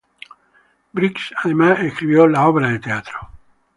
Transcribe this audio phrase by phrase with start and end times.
[0.95, 3.19] Briggs además escribió la obra de teatro.